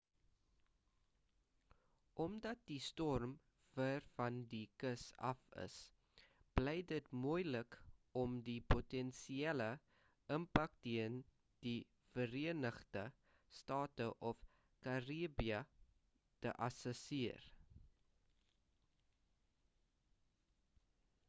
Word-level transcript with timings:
omdat 2.23 2.61
die 2.69 2.77
storm 2.85 3.33
ver 3.73 4.05
van 4.13 4.39
die 4.53 4.61
kus 4.83 5.03
af 5.31 5.43
is 5.65 5.75
bly 6.59 6.73
dit 6.91 7.11
moelik 7.25 7.75
om 8.21 8.33
die 8.47 8.57
potensiële 8.75 9.67
impak 10.37 10.79
teen 10.87 11.19
die 11.67 11.77
verenigde 12.15 13.03
state 13.59 14.07
of 14.31 14.41
karibië 14.87 15.59
te 16.47 16.55
assesseer 16.69 17.45